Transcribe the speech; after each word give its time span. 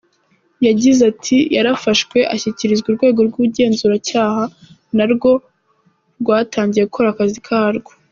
Yagize 0.67 1.01
ati 1.11 1.37
“Yarafashwe 1.55 2.17
ashyikirizwa 2.33 2.87
urwego 2.89 3.19
rw’ubugenzacyaha, 3.27 4.43
narwo 4.95 5.31
rwatangiye 6.21 6.83
gukora 6.89 7.07
akazi 7.11 7.39
karwo.” 7.47 7.91